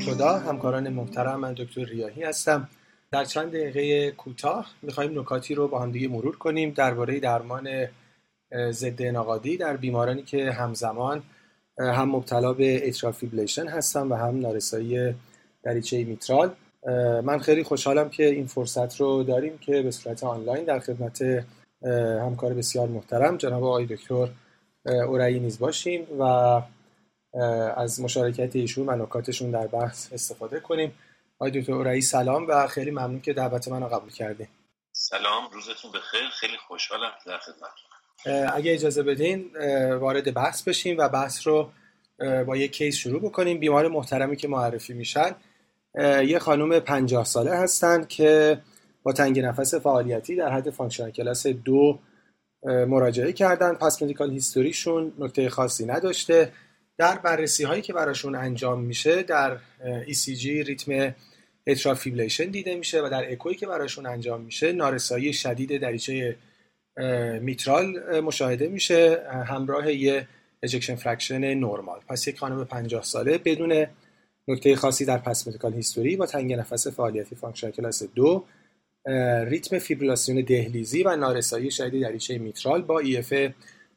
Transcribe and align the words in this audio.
خدمت 0.00 0.38
همکاران 0.38 0.88
محترم 0.88 1.40
من 1.40 1.52
دکتر 1.52 1.84
ریاهی 1.84 2.22
هستم. 2.22 2.68
در 3.12 3.24
چند 3.24 3.48
دقیقه 3.52 4.10
کوتاه 4.10 4.66
می‌خواهیم 4.82 5.20
نکاتی 5.20 5.54
رو 5.54 5.68
با 5.68 5.78
هم 5.78 5.92
دیگه 5.92 6.08
مرور 6.08 6.36
کنیم. 6.36 6.70
درباره 6.70 7.20
درمان 7.20 7.68
ضد 8.70 9.02
انعقادی 9.02 9.56
در 9.56 9.76
بیمارانی 9.76 10.22
که 10.22 10.50
همزمان 10.52 11.22
هم 11.78 12.08
مبتلا 12.08 12.52
به 12.52 12.92
fibrillation 13.14 13.68
هستن 13.68 14.06
و 14.06 14.14
هم 14.14 14.40
نارسایی 14.40 15.14
دریچه 15.62 16.04
میترال. 16.04 16.50
من 17.24 17.38
خیلی 17.38 17.62
خوشحالم 17.62 18.08
که 18.08 18.26
این 18.26 18.46
فرصت 18.46 19.00
رو 19.00 19.22
داریم 19.22 19.58
که 19.58 19.82
به 19.82 19.90
صورت 19.90 20.24
آنلاین 20.24 20.64
در 20.64 20.78
خدمت 20.78 21.44
همکار 22.22 22.54
بسیار 22.54 22.88
محترم 22.88 23.36
جناب 23.36 23.64
آقای 23.64 23.86
دکتر 23.86 24.28
اورایی 24.86 25.40
نیز 25.40 25.58
باشیم 25.58 26.06
و 26.20 26.62
از 27.76 28.00
مشارکت 28.00 28.56
ایشون 28.56 28.88
و 28.88 28.96
نکاتشون 29.02 29.50
در 29.50 29.66
بحث 29.66 30.12
استفاده 30.12 30.60
کنیم. 30.60 30.94
آقای 31.38 31.60
دکتر 31.60 31.72
اورایی 31.72 32.00
سلام 32.00 32.48
و 32.48 32.66
خیلی 32.66 32.90
ممنون 32.90 33.20
که 33.20 33.32
دعوت 33.32 33.68
من 33.68 33.82
رو 33.82 33.88
قبول 33.88 34.10
کردیم 34.10 34.48
سلام 34.92 35.50
روزتون 35.52 35.90
بخیر. 35.90 36.28
خیلی 36.32 36.56
خوشحالم 36.68 37.10
در 37.26 37.38
خدمت 37.38 37.70
اگه 38.54 38.72
اجازه 38.72 39.02
بدین 39.02 39.50
وارد 40.00 40.34
بحث 40.34 40.62
بشیم 40.62 40.98
و 40.98 41.08
بحث 41.08 41.46
رو 41.46 41.70
با 42.46 42.56
یک 42.56 42.72
case 42.72 42.96
شروع 42.96 43.20
بکنیم. 43.20 43.58
بیمار 43.58 43.88
محترمی 43.88 44.36
که 44.36 44.48
معرفی 44.48 44.92
میشن. 44.92 45.34
یه 46.24 46.38
خانم 46.38 46.80
50 46.80 47.24
ساله 47.24 47.56
هستند 47.56 48.08
که 48.08 48.60
با 49.02 49.12
تنگ 49.12 49.40
نفس 49.40 49.74
فعالیتی 49.74 50.36
در 50.36 50.50
حد 50.50 50.70
functional 50.70 51.10
class 51.10 51.46
دو 51.46 51.98
مراجعه 52.64 53.32
کردن. 53.32 53.74
past 53.74 54.02
medical 54.02 54.30
history 54.30 54.82
شون 54.82 55.12
نکته 55.18 55.50
خاصی 55.50 55.86
نداشته. 55.86 56.52
در 57.00 57.18
بررسی 57.18 57.64
هایی 57.64 57.82
که 57.82 57.92
براشون 57.92 58.34
انجام 58.34 58.80
میشه 58.80 59.22
در 59.22 59.58
ECG 60.06 60.44
ریتم 60.44 61.14
atrial 61.66 61.96
دیده 62.52 62.74
میشه 62.74 63.02
و 63.02 63.08
در 63.08 63.32
اکویی 63.32 63.56
که 63.56 63.66
براشون 63.66 64.06
انجام 64.06 64.40
میشه 64.40 64.72
نارسایی 64.72 65.32
شدید 65.32 65.80
دریچه 65.80 66.36
میترال 67.40 68.20
مشاهده 68.20 68.68
میشه 68.68 69.22
همراه 69.46 69.92
یه 69.92 70.28
ejection 70.62 70.94
fraction 70.94 71.54
normal 71.54 72.00
پس 72.08 72.28
یک 72.28 72.38
خانم 72.38 72.64
50 72.64 73.02
ساله 73.02 73.38
بدون 73.38 73.86
نکته 74.48 74.76
خاصی 74.76 75.04
در 75.04 75.18
past 75.18 75.48
medical 75.48 75.74
history 75.74 76.16
با 76.16 76.26
تنگ 76.26 76.52
نفس 76.52 76.86
فعالیتی 76.86 77.36
function 77.36 77.70
class 77.70 78.02
دو 78.02 78.44
ریتم 79.46 79.78
فیبریلاسیون 79.78 80.44
دهلیزی 80.44 81.02
و 81.02 81.16
نارسایی 81.16 81.70
شدید 81.70 82.02
دریچه 82.02 82.38
میترال 82.38 82.82
با 82.82 82.98
EF 82.98 83.32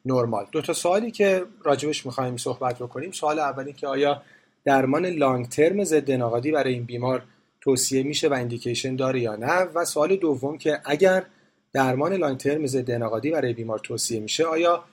نرمال. 0.04 0.46
دو 0.52 0.62
تا 0.62 0.72
سوالی 0.72 1.10
که 1.10 1.44
راجبش 1.62 2.06
می‌خوایم 2.06 2.36
صحبت 2.36 2.80
رو 2.80 2.86
کنیم 2.86 3.10
سوال 3.10 3.38
اولی 3.38 3.72
که 3.72 3.86
آیا 3.86 4.22
درمان 4.64 5.06
لانگ 5.06 5.48
ترم 5.48 5.84
ضد 5.84 6.10
انعقادی 6.10 6.52
برای 6.52 6.74
این 6.74 6.84
بیمار 6.84 7.22
توصیه 7.60 8.02
میشه 8.02 8.28
و 8.28 8.32
اندیکیشن 8.32 8.96
داره 8.96 9.20
یا 9.20 9.36
نه؟ 9.36 9.62
و 9.74 9.84
سوال 9.84 10.16
دوم 10.16 10.58
که 10.58 10.80
اگر 10.84 11.24
درمان 11.72 12.12
لانگ 12.12 12.38
ترم 12.38 12.66
ضد 12.66 12.90
انعقادی 12.90 13.30
برای 13.30 13.52
بیمار 13.52 13.78
توصیه 13.78 14.20
میشه 14.20 14.44
آیا 14.44 14.84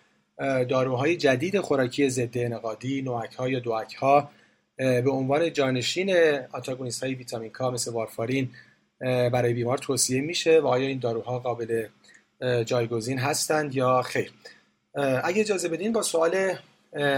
داروهای 0.69 1.17
جدید 1.17 1.59
خوراکی 1.59 2.09
ضد 2.09 2.37
انعقادی 2.37 3.01
نوک 3.01 3.33
ها 3.33 3.49
یا 3.49 3.59
دوک 3.59 3.93
ها 3.95 4.29
به 4.77 5.11
عنوان 5.11 5.53
جانشین 5.53 6.15
آنتاگونیست 6.51 7.03
های 7.03 7.13
ویتامین 7.13 7.49
کا 7.49 7.71
مثل 7.71 7.91
وارفارین 7.91 8.49
برای 8.99 9.53
بیمار 9.53 9.77
توصیه 9.77 10.21
میشه 10.21 10.59
و 10.59 10.67
آیا 10.67 10.87
این 10.87 10.99
داروها 10.99 11.39
قابل 11.39 11.85
جایگزین 12.65 13.19
هستند 13.19 13.75
یا 13.75 14.01
خیر؟ 14.01 14.31
اگه 15.23 15.41
اجازه 15.41 15.69
بدین 15.69 15.93
با 15.93 16.01
سوال 16.01 16.55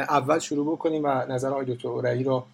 اول 0.09 0.39
شروع 0.39 0.75
بکنیم 0.75 1.03
و 1.03 1.07
نظر 1.07 1.49
آقای 1.49 1.65
دکتر 1.65 1.87
اورایی 1.87 2.23
رو 2.23 2.45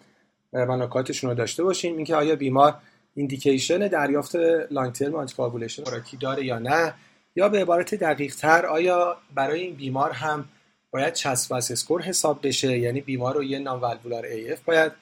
و 0.52 0.76
نکاتشون 0.76 1.30
رو 1.30 1.36
داشته 1.36 1.64
باشیم 1.64 1.96
اینکه 1.96 2.14
آیا 2.14 2.36
بیمار 2.36 2.74
indication 3.14 3.78
دریافت 3.78 4.36
long-term 4.70 5.14
anticoagulation 5.14 5.84
خوراکی 5.84 6.16
داره 6.16 6.44
یا 6.44 6.58
نه؟ 6.58 6.94
یا 7.36 7.48
به 7.48 7.60
عبارت 7.62 7.94
دقیق 7.94 8.34
تر 8.34 8.66
آیا 8.66 9.16
برای 9.34 9.60
این 9.60 9.74
بیمار 9.74 10.10
هم 10.10 10.44
باید 10.90 11.14
CHA2DS2-VASc 11.14 11.52
score 11.52 12.02
حساب 12.02 12.46
بشه؟ 12.46 12.78
یعنی 12.78 13.00
بیمار 13.00 13.34
رو 13.34 13.44
یه 13.44 13.58
non-valvular 13.58 14.24
AF 14.24 14.60
باید 14.60 14.92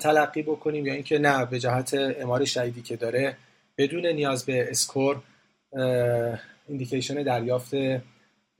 تلقی 0.00 0.42
بکنیم 0.42 0.86
یا 0.86 0.94
اینکه 0.94 1.18
نه 1.18 1.46
به 1.46 1.58
جهت 1.58 1.94
MR 1.94 2.44
شدیدی 2.44 2.82
که 2.82 2.96
داره 2.96 3.36
بدون 3.78 4.06
نیاز 4.06 4.44
به 4.44 4.70
اسکور 4.70 5.22
ایندیکیشن 6.68 7.22
دریافت 7.22 7.74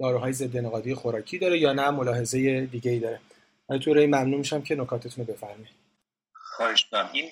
داروهای 0.01 0.33
ضد 0.33 0.57
انقادی 0.57 0.95
خوراکی 0.95 1.39
داره 1.39 1.59
یا 1.59 1.73
نه؟ 1.73 1.91
ملاحظه 1.91 2.61
دیگه 2.61 2.91
ای 2.91 2.99
داره 2.99 3.21
طوری 3.79 4.07
ممنون 4.07 4.35
میشم 4.35 4.63
که 4.63 4.75
نکاتتون 4.75 5.27
رو 5.27 5.33
بفرمایید. 5.33 5.81
خواهش 6.33 6.89
این 7.13 7.31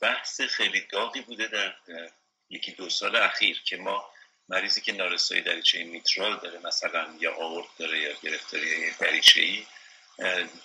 بحث 0.00 0.40
خیلی 0.40 0.82
داغی 0.92 1.20
بوده 1.20 1.46
در 1.46 1.74
یکی 2.50 2.72
دو 2.72 2.90
سال 2.90 3.16
اخیر 3.16 3.62
که 3.64 3.76
ما 3.76 4.04
مریضی 4.48 4.80
که 4.80 4.92
نارسایی 4.92 5.42
دریچه 5.42 5.84
میترال 5.84 6.38
داره 6.42 6.58
مثلا 6.64 7.06
یا 7.20 7.34
آورد 7.34 7.66
داره 7.78 7.98
یا 7.98 8.10
گرفتاری 8.22 8.90
دریچه 9.00 9.40
ای 9.40 9.62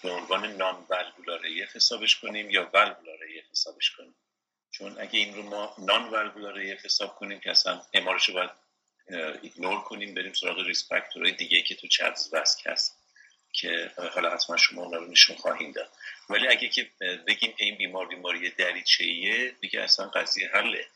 به 0.03 0.12
عنوان 0.12 0.46
نان 0.56 0.75
والوولار 0.90 1.41
حسابش 1.74 2.19
کنیم 2.19 2.50
یا 2.50 2.69
والوولار 2.74 3.19
حسابش 3.51 3.91
کنیم. 3.91 4.16
چون 4.72 4.96
اگه 5.00 5.19
این 5.19 5.35
رو 5.35 5.44
ما 5.44 5.75
non-valvular 5.78 6.59
حساب 6.59 7.16
کنیم 7.16 7.40
که 7.40 7.51
اصلا 7.51 7.81
MR 7.94 8.12
ش 8.12 8.30
رو 8.30 8.34
باید 8.34 8.50
ignore 9.42 9.81
کنیم 9.81 10.13
بریم 10.13 10.34
سراغ 10.34 10.59
risk 10.59 10.86
factor 10.86 11.20
های 11.20 11.31
دیگه 11.31 11.62
که 11.62 11.75
تو 11.75 11.88
CHA2DS2-VASc 11.88 12.68
هست 12.67 12.97
که 13.53 13.91
حالا 14.13 14.34
حتما 14.34 14.57
شما 14.57 14.84
اونا 14.84 14.97
رو 14.97 15.07
نشون 15.07 15.35
خواهیم 15.35 15.72
داد. 15.72 15.91
ولی 16.29 16.47
اگه 16.47 16.69
که 16.69 16.89
بگیم 17.28 17.53
این 17.57 17.78
بیمار 17.78 18.07
بیماری 18.07 18.50
دریچه 18.50 19.03
ایه 19.03 19.56
دیگه 19.62 19.81
اصلا 19.81 20.07
قضیه 20.07 20.50
حله. 20.53 20.88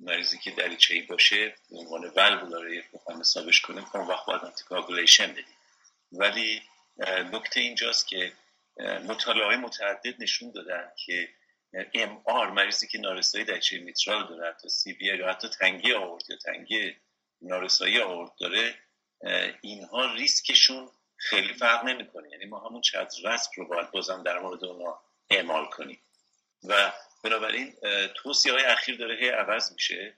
مریضی 0.00 0.38
که 0.38 0.50
دریچه 0.50 0.94
ای 0.94 1.00
باشه 1.00 1.54
به 1.70 1.76
عنوان 1.76 2.08
والوولار 2.08 2.82
بخوایم 2.94 3.20
حسابش 3.20 3.60
کنیم 3.60 3.86
اون 3.94 4.06
وقت 4.06 4.26
باید 4.26 4.42
anticoagulation 4.42 5.32
بدیم. 5.32 5.56
ولی 6.12 6.62
نکته 7.32 7.60
اینجاست 7.60 8.08
که 8.08 8.32
مطالعه 8.80 9.56
متعدد 9.56 10.22
نشون 10.22 10.50
دادن 10.50 10.92
که 11.06 11.28
ام 11.94 12.22
آر 12.24 12.50
مریضی 12.50 12.86
که 12.86 12.98
نارسایی 12.98 13.44
دریچه 13.44 13.78
میترال 13.78 14.28
داره 14.28 14.48
حتی 14.48 14.68
سی 14.68 14.92
بی 14.92 15.04
یا 15.04 15.30
حتی 15.30 15.48
تنگی 15.48 15.92
آورد 15.92 16.24
یا 16.30 16.36
تنگی 16.36 16.96
نارسایی 17.42 18.00
آورد 18.00 18.30
داره 18.40 18.74
اینها 19.60 20.14
ریسکشون 20.14 20.90
خیلی 21.16 21.54
فرق 21.54 21.84
نمی‌کنه. 21.84 22.28
یعنی 22.30 22.44
ما 22.44 22.68
همون 22.68 22.80
چت 22.80 23.14
رسک 23.24 23.50
رو 23.56 23.68
باید 23.68 23.90
بازم 23.90 24.22
در 24.22 24.38
مورد 24.38 24.64
اونا 24.64 25.00
اعمال 25.30 25.66
کنیم. 25.66 26.00
و 26.64 26.92
بنابراین 27.24 27.74
توصیه 28.14 28.52
های 28.52 28.64
اخیر 28.64 28.96
داره 28.96 29.16
هی 29.16 29.28
عوض 29.28 29.72
میشه 29.72 30.14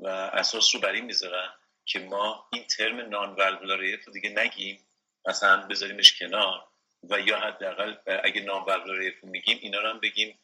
و 0.00 0.08
اساس 0.08 0.74
رو 0.74 0.80
بر 0.80 0.92
این 0.92 1.04
می‌ذارن 1.04 1.52
که 1.84 1.98
ما 1.98 2.48
این 2.52 2.64
ترم 2.66 3.00
نان 3.00 3.36
رو 3.36 4.12
دیگه 4.12 4.30
نگیم 4.30 4.86
مثلا 5.28 5.66
بذاریمش 5.66 6.18
کنار 6.18 6.68
و 7.02 7.20
یا 7.20 7.40
حداقل 7.40 7.94
اگه 8.24 8.40
نان 8.40 8.66
رو 8.66 9.10
میگیم 9.22 9.58
اینا 9.62 9.80
رو 9.80 9.88
هم 9.88 10.00
بگیم 10.00 10.38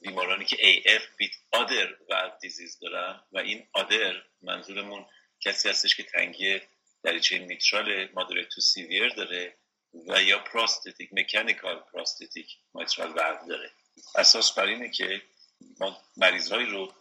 بیمارانی 0.00 0.44
که 0.44 0.56
AF 0.56 1.02
with 1.02 1.60
other 1.60 1.88
valve 2.10 2.46
disease 2.46 2.80
دارن 2.80 3.20
و 3.32 3.38
این 3.38 3.66
other 3.76 4.14
منظورمون 4.42 5.06
کسی 5.40 5.68
هستش 5.68 5.96
که 5.96 6.02
تنگی 6.02 6.60
دریچه 7.02 7.38
میترال 7.38 8.08
مادریت 8.14 8.48
تو 8.48 8.60
سیویر 8.60 9.08
داره 9.08 9.56
و 10.08 10.22
یا 10.22 10.38
پراستتیک 10.38 11.08
مکانیکال 11.12 11.78
پراستتیک 11.92 12.56
میترال 12.74 13.12
valve 13.12 13.48
داره. 13.48 13.70
اساس 14.14 14.52
بر 14.52 14.66
اینه 14.66 14.90
که 14.90 15.22
ما 15.80 16.00
مریضهایی 16.16 16.66
رو 16.66 16.94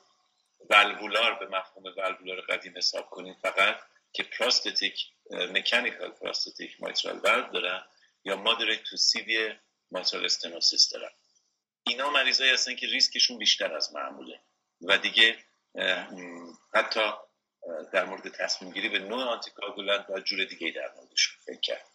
والوولار 0.70 1.34
به 1.34 1.46
مفهوم 1.58 1.84
والوولار 1.98 2.42
قدیم 2.42 2.78
حساب 2.78 3.10
کنیم 3.10 3.34
فقط 3.42 3.80
که 4.14 4.24
prosthetic 4.24 5.08
mechanical 5.32 6.10
prosthetic 6.10 6.82
mitral 6.84 7.20
valve 7.20 7.54
دارن 7.54 7.84
یا 8.26 8.36
moderate 8.36 8.84
to 8.84 8.98
severe 8.98 9.60
mitral 9.92 10.26
stenosis 10.26 10.90
دارن. 10.90 11.10
اینا 11.88 12.10
مریضایی 12.10 12.52
هستن 12.52 12.76
که 12.76 12.88
ریسکشون 12.88 13.38
بیشتر 13.38 13.76
از 13.76 13.94
معموله. 13.94 14.40
و 14.82 14.98
دیگه 14.98 15.36
حتی 16.74 17.00
در 17.94 18.06
مورد 18.06 18.28
تصمیم 18.28 18.72
گیری 18.72 18.90
به 18.90 19.00
نوع 19.00 19.24
anticoagulant 19.24 20.10
و 20.10 20.20
جور 20.20 20.46
دیگه 20.46 20.72
در 20.72 20.92
موردشون 20.98 21.36
فکر 21.46 21.60
کرد 21.60 21.86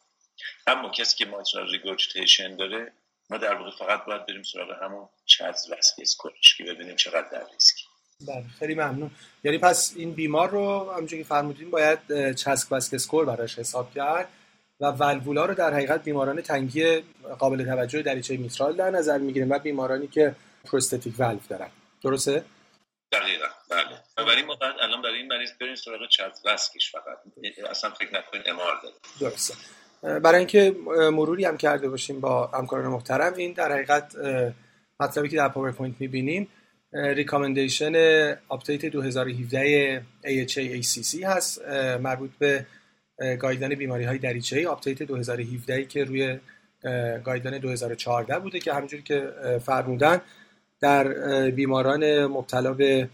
اما 0.66 0.90
کسی 0.90 1.16
که 1.16 1.24
mitral 1.24 1.70
regurgitation 1.70 2.56
داره 2.56 2.92
ما 3.30 3.36
در 3.38 3.54
واقع 3.54 3.70
فقط 3.70 4.04
باید 4.04 4.26
بریم 4.26 4.42
سراغ 4.42 4.82
همون 4.82 5.08
CHA2DS2-VASc 5.26 5.70
score 5.70 5.94
ش 5.98 6.56
که 6.56 6.64
ببینیم 6.64 6.96
چقدر 6.96 7.28
در 7.28 7.46
ریسکی 7.52 7.84
بله 8.26 8.44
خیلی 8.58 8.74
ممنون. 8.74 9.10
یعنی 9.44 9.58
پس 9.58 9.92
این 9.96 10.12
بیمار 10.12 10.50
رو 10.50 10.92
همونجوری 10.92 11.22
که 11.22 11.28
فرمودین 11.28 11.70
باید 11.70 12.32
CHA2DS2-VASc 12.32 12.94
score 12.94 13.24
براش 13.24 13.58
حساب 13.58 13.94
کرد. 13.94 14.28
و 14.82 14.86
ولوولا 14.86 15.44
رو 15.44 15.54
در 15.54 15.74
حقیقت 15.74 16.04
بیماران 16.04 16.40
تنگی 16.40 17.02
قابل 17.38 17.64
توجه 17.64 18.02
دریچه 18.02 18.36
میترال 18.36 18.76
در 18.76 18.90
نظر 18.90 19.18
می‌گیریم 19.18 19.50
و 19.50 19.58
بیمارانی 19.58 20.06
که 20.06 20.34
prosthetic 20.64 21.14
valve 21.18 21.38
دارن. 21.48 21.68
درسته؟ 22.04 22.44
دقیقا. 23.12 23.46
بله. 23.70 24.26
برای 24.26 24.42
ما 24.42 24.58
الان 24.80 25.02
برای 25.02 25.16
این 25.16 25.26
مریض 25.28 25.50
بریم 25.60 25.74
سراغ 25.74 26.08
CHA2DS2-VASc 26.08 26.38
ش 26.44 26.92
فقط. 26.92 27.18
اصلا 27.70 27.90
فکر 27.90 28.14
نکنید 28.14 28.48
MR 28.48 28.80
داره. 28.82 28.94
درسته. 29.20 29.54
برای 30.02 30.38
اینکه 30.38 30.76
مروری 31.12 31.44
هم 31.44 31.56
کرده 31.56 31.88
باشیم 31.88 32.20
با 32.20 32.46
همکاران 32.46 32.86
محترم 32.86 33.34
این 33.34 33.52
در 33.52 33.72
حقیقت 33.72 34.16
مطلبی 35.00 35.28
که 35.28 35.36
در 35.36 35.48
پاورپوینت 35.48 35.96
می‌بینیم 36.00 36.48
recommendation 36.92 37.94
update 38.48 38.86
2017 38.86 40.02
AHA 40.24 40.82
ACC 40.82 41.22
هست 41.24 41.68
مربوط 42.00 42.30
به 42.38 42.66
guideline 43.18 43.74
بیماری 43.74 44.04
های 44.04 44.18
دریچه 44.18 44.58
ای 44.58 44.66
update 44.66 45.02
2017 45.02 45.84
که 45.84 46.04
روی 46.04 46.38
guideline 47.24 47.60
2014 47.60 48.38
بوده 48.38 48.60
که 48.60 48.72
همونجوری 48.72 49.02
که 49.02 49.32
فرمودن 49.64 50.20
در 50.80 51.08
بیماران 51.50 52.26
مبتلا 52.26 52.72
به 52.72 53.08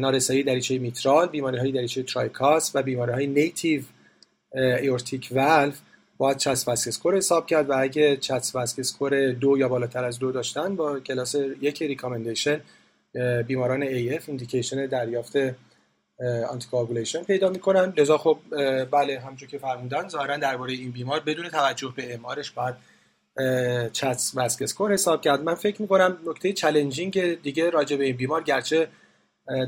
نارسایی 0.00 0.42
دریچه 0.42 0.78
میترال 0.78 1.28
بیماری 1.28 1.58
های 1.58 1.72
دریچه 1.72 2.02
tricuspid 2.02 2.72
و 2.74 2.82
بیماری 2.82 3.12
های 3.12 3.26
native 3.26 3.82
aortic 4.54 5.28
valve 5.32 5.80
باید 6.18 6.36
CHA2DS2-VASc 6.36 6.70
score 6.70 7.16
حساب 7.16 7.46
کرد 7.46 7.70
و 7.70 7.74
اگه 7.78 8.16
CHA2DS2-VASc 8.16 8.56
score 8.56 9.32
دو 9.32 9.58
یا 9.58 9.68
بالاتر 9.68 10.04
از 10.04 10.18
دو 10.18 10.32
داشتن 10.32 10.76
با 10.76 11.00
کلاس 11.00 11.34
یک 11.60 11.82
recommendation 11.82 12.60
بیماران 13.46 13.84
AF 13.84 14.22
indication 14.28 14.86
دریافت 14.86 15.36
anticoagulation 16.50 17.22
پیدا 17.22 17.48
می‌کنن. 17.48 17.92
لذا 17.96 18.18
خب 18.18 18.38
بله 18.90 19.20
همونجور 19.20 19.48
که 19.48 19.58
فرمودن 19.58 20.08
ظاهرا 20.08 20.36
درباره 20.36 20.72
این 20.72 20.90
بیمار 20.90 21.20
بدون 21.20 21.48
توجه 21.48 21.92
به 21.96 22.14
MR 22.14 22.32
ش 22.32 22.50
باید 22.50 22.74
CHA2DS2-VASc 23.92 24.62
score 24.62 24.92
حساب 24.92 25.20
کرد. 25.20 25.42
من 25.42 25.54
فکر 25.54 25.82
می‌کنم 25.82 26.18
نکته 26.26 26.52
challenging 26.52 27.42
دیگه 27.42 27.70
راجع 27.70 27.96
به 27.96 28.04
این 28.04 28.16
بیمار 28.16 28.42
گرچه 28.42 28.88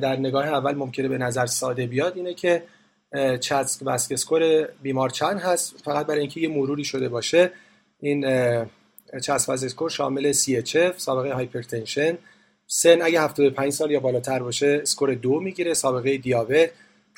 در 0.02 0.16
نگاه 0.16 0.46
اول 0.46 0.74
ممکنه 0.74 1.08
به 1.08 1.18
نظر 1.18 1.46
ساده 1.46 1.86
بیاد 1.86 2.16
اینه 2.16 2.34
که 2.34 2.62
CHA2DS2-VASc 3.40 4.12
score 4.12 4.64
بیمار 4.82 5.10
چند 5.10 5.40
هست؟ 5.40 5.84
فقط 5.84 6.06
برای 6.06 6.20
اینکه 6.20 6.40
یه 6.40 6.48
مروری 6.48 6.84
شده 6.84 7.08
باشه. 7.08 7.50
این 8.00 8.26
CHA2DS2-VASc 9.22 9.64
score 9.64 9.90
شامل 9.90 10.32
CHF 10.32 10.96
سابقه 10.96 11.32
hypertension 11.34 12.18
سن 12.70 13.02
اگه 13.02 13.20
75 13.20 13.72
سال 13.72 13.90
یا 13.90 14.00
بالاتر 14.00 14.38
باشه 14.38 14.78
score 14.82 15.14
دو 15.14 15.40
می‌گیره. 15.40 15.74
سابقه 15.74 16.16
دیابت 16.16 16.70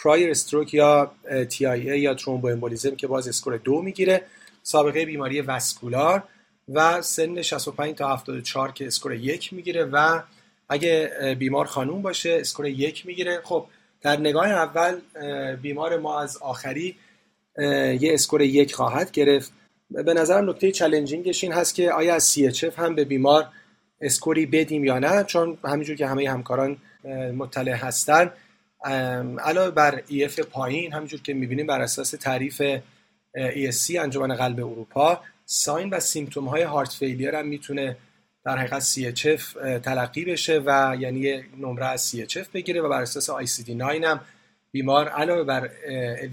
prior 0.05 0.31
stroke 0.31 0.75
یا 0.75 1.13
TIA 1.49 2.01
یا 2.01 2.15
thromboembolism 2.15 2.97
که 2.97 3.07
باز 3.07 3.29
score 3.29 3.57
دو 3.57 3.83
می‌گیره. 3.83 4.23
سابقه 4.63 5.05
بیماری 5.05 5.41
vascular 5.41 6.23
و 6.69 7.03
سن 7.03 7.43
65 7.43 7.95
تا 7.95 8.09
74 8.17 8.73
که 8.73 8.87
score 8.87 9.15
یک 9.15 9.53
می‌گیره 9.53 9.85
و 9.85 10.21
اگه 10.69 11.11
بیمار 11.39 11.65
خانوم 11.65 12.03
باشه 12.03 12.37
score 12.41 12.67
یک 12.67 13.07
می‌گیره. 13.07 13.41
خب 13.45 13.67
در 14.03 14.21
نگاه 14.21 14.49
اول 14.49 15.01
بیمار 15.63 15.97
ما 15.97 16.21
از 16.21 16.37
آخری 16.37 16.97
یه 17.59 18.11
score 18.15 18.43
یک 18.43 18.75
خواهد 18.75 19.11
گرفت. 19.11 19.53
به 19.91 20.15
نظرم 20.15 20.51
نکته 20.51 20.73
challenging 20.73 21.34
ش 21.34 21.45
این 21.45 21.53
هست 21.53 21.75
که 21.75 21.93
آیا 21.93 22.15
از 22.15 22.35
CHF 22.35 22.79
هم 22.79 22.95
به 22.95 23.05
بیمار 23.05 23.47
score 24.01 24.39
ی 24.39 24.47
بدیم 24.47 24.85
یا 24.85 24.99
نه 24.99 25.25
چون 25.25 25.59
همینجور 25.65 25.97
که 25.97 26.07
همه 26.07 26.31
همکاران 26.31 26.77
مطلع 27.37 27.73
هستن. 27.73 28.31
علاوه 29.39 29.71
بر 29.71 30.03
EF 30.09 30.41
پایین 30.41 30.93
همینجور 30.93 31.21
که 31.23 31.35
می‌بینیم 31.35 31.67
بر 31.67 31.81
اساس 31.81 32.11
تعریف 32.11 32.63
ESC 33.37 33.97
انجمن 33.97 34.35
قلب 34.35 34.61
اروپا 34.61 35.21
sign 35.45 35.91
و 35.91 36.01
symptom 36.01 36.49
های 36.49 36.63
heart 36.63 36.93
failure 36.93 37.35
هم 37.35 37.47
می‌تونه 37.47 37.97
در 38.45 38.59
حقیقت 38.59 38.83
CHF 38.83 39.43
تلقی 39.83 40.25
بشه 40.25 40.63
و 40.67 40.97
یعنی 41.01 41.43
نمره 41.59 41.87
از 41.87 42.11
CHF 42.11 42.49
بگیره 42.55 42.81
و 42.83 42.89
بر 42.89 43.03
اساس 43.03 43.31
ICD-9 43.31 43.71
هم 44.05 44.21
بیمار 44.73 45.09
علاوه 45.09 45.45
بر 45.45 45.71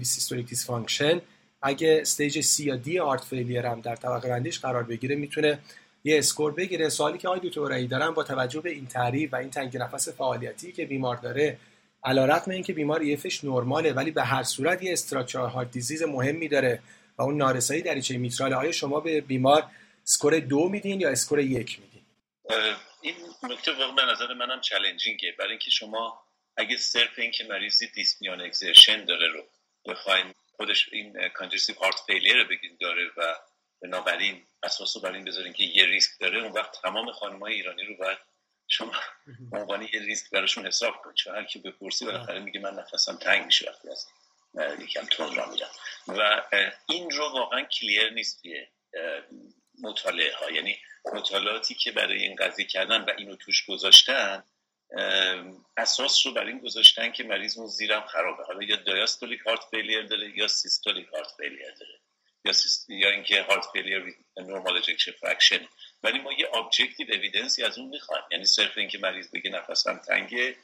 systolic 0.02 0.54
function 0.54 1.20
اگه 1.62 1.98
stage 2.00 2.40
C 2.40 2.60
یا 2.60 2.80
D 2.84 2.96
heart 2.96 3.24
failure 3.24 3.66
هم 3.66 3.80
در 3.80 3.96
طبقه 3.96 4.28
بندیش 4.28 4.60
قرار 4.60 4.82
بگیره 4.82 5.16
می‌تونه 5.16 5.58
یه 6.04 6.18
score 6.18 6.52
بگیره. 6.52 6.88
سوالی 6.88 7.18
که 7.18 7.28
آقای 7.28 7.40
دکتر 7.48 7.86
دارن 7.86 8.10
با 8.10 8.22
توجه 8.22 8.60
به 8.60 8.70
این 8.70 8.86
تعریف 8.86 9.32
و 9.32 9.36
این 9.36 9.50
تنگ 9.50 9.76
نفس 9.76 10.08
فعالیتی 10.08 10.72
که 10.72 10.86
بیمار 10.86 11.16
داره 11.16 11.58
علیرغم 12.04 12.50
اینکه 12.50 12.72
بیمار 12.72 13.00
EF 13.00 13.22
ش 13.22 13.44
نرماله 13.44 13.92
ولی 13.92 14.10
به 14.10 14.22
هر 14.24 14.42
صورت 14.42 14.82
یه 14.82 14.92
structural 14.92 15.50
heart 15.50 15.70
disease 15.70 16.02
مهمی 16.02 16.48
داره 16.48 16.82
و 17.18 17.22
اون 17.22 17.36
نارسایی 17.36 17.82
دریچه 17.82 18.18
میترال. 18.18 18.54
آیا 18.54 18.72
شما 18.72 19.00
به 19.00 19.20
بیمار 19.20 19.64
score 20.02 20.38
دو 20.38 20.68
میدین 20.68 21.00
یا 21.00 21.10
score 21.10 21.40
یک 21.40 21.80
میدین؟ 21.80 22.02
این 23.02 23.14
نکته 23.42 23.72
واقعا 23.72 23.92
به 23.92 24.12
نظر 24.12 24.34
منم 24.34 24.60
challenging 24.60 25.23
ه. 25.23 25.34
برای 25.38 25.50
اینکه 25.50 25.70
شما 25.70 26.20
اگه 26.56 26.76
صرف 26.76 27.18
اینکه 27.18 27.44
مریضی 27.44 27.86
dyspnea 27.86 28.40
on 28.40 28.53
exertion 28.53 29.04
داره 29.04 29.28
رو 29.28 29.42
بخواین 29.86 30.34
خودش 30.56 30.88
این 30.92 31.28
congestive 31.34 31.76
heart 31.76 31.94
failure 32.06 32.44
بگین 32.44 32.76
داره 32.80 33.02
و 33.16 33.34
بنابراین 33.82 34.46
اساس 34.62 34.96
رو 34.96 35.02
بر 35.02 35.12
این 35.12 35.24
بذارین 35.24 35.52
که 35.52 35.64
یه 35.64 35.84
ریسک 35.84 36.10
داره 36.20 36.42
اون 36.42 36.52
وقت 36.52 36.82
تمام 36.82 37.12
خانم 37.12 37.38
های 37.38 37.54
ایرانی 37.54 37.82
رو 37.82 37.96
باید 37.96 38.18
شما 38.68 38.92
عنوان 39.52 39.82
یه 39.82 40.00
ریسک 40.00 40.30
براشون 40.30 40.66
حساب 40.66 41.02
کنید. 41.02 41.16
چون 41.16 41.34
هر 41.34 41.44
کی 41.44 41.58
بپرسی 41.58 42.04
بالاخره 42.04 42.40
میگه 42.40 42.60
من 42.60 42.74
نفسم 42.74 43.16
تنگ 43.16 43.46
میشه 43.46 43.70
وقتی 43.70 43.88
از 43.90 44.06
یکم 44.80 45.06
تند 45.06 45.36
راه 45.36 45.50
میرم. 45.50 45.70
و 46.08 46.42
این 46.88 47.10
رو 47.10 47.28
واقعا 47.32 47.62
clear 47.62 48.10
نیست 48.10 48.42
که 48.42 48.68
مطالعه 49.82 50.34
ها 50.36 50.50
یعنی 50.50 50.78
مطالعاتی 51.14 51.74
که 51.74 51.92
برای 51.92 52.22
این 52.22 52.36
قضیه 52.36 52.66
کردن 52.66 53.00
و 53.00 53.10
اینو 53.18 53.36
توش 53.36 53.66
گذاشتن 53.66 54.44
اساس 55.76 56.26
رو 56.26 56.32
برای 56.32 56.48
این 56.48 56.58
گذاشتن 56.58 57.12
که 57.12 57.24
مریض 57.24 57.58
اون 57.58 57.66
زیرم 57.66 58.06
خرابه. 58.06 58.44
حالا 58.44 58.62
یا 58.62 58.76
diastolic 58.76 59.40
heart 59.40 59.60
failure 59.70 60.02
داره 60.02 60.38
یا 60.38 60.48
systolic 60.48 61.08
heart 61.08 61.28
failure 61.36 61.70
داره. 61.70 61.98
یا, 62.44 62.52
یا 62.88 63.10
اینکه 63.10 63.42
heart 63.42 63.64
failure 63.72 64.14
normal 64.36 64.76
ejection 64.76 65.12
fraction 65.12 65.68
ولی 66.02 66.18
ما 66.18 66.32
یه 66.32 66.56
objective 66.56 67.14
evidence 67.14 67.58
ی 67.58 67.64
از 67.64 67.78
اون 67.78 67.88
می‌خوایم. 67.88 68.24
یعنی 68.30 68.44
صرف 68.44 68.78
اینکه 68.78 68.98
مریض 68.98 69.30
بگه 69.30 69.50
نفسم 69.50 69.98
تنگه 69.98 70.56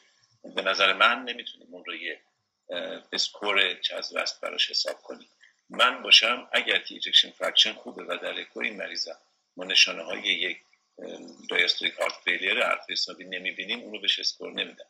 به 0.56 0.62
نظر 0.62 0.92
من 0.92 1.22
نمی‌تونیم 1.22 1.68
اون 1.70 1.84
رو 1.84 1.94
یه 1.94 2.20
score 3.12 3.74
CHADS 3.74 4.14
براش 4.42 4.70
حساب 4.70 5.02
کنیم. 5.02 5.28
من 5.70 6.02
باشم 6.02 6.48
اگر 6.52 6.78
که 6.78 6.94
ejection 6.94 7.30
fraction 7.30 7.72
خوبه 7.72 8.04
و 8.04 8.18
در 8.22 8.40
اکو 8.40 8.60
این 8.60 8.76
مریضم 8.76 9.18
ما 9.56 9.64
نشانه 9.64 10.02
های 10.02 10.22
یک 10.22 10.58
diastolic 11.50 11.94
heart 11.94 12.12
failure 12.24 12.64
حرف 12.64 12.90
حسابی 12.90 13.24
نمی‌بینیم 13.24 13.80
اونو 13.80 14.00
بهش 14.00 14.18
score 14.18 14.52
نمیدم. 14.52 14.86